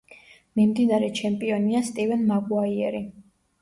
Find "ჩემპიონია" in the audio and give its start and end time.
1.21-1.85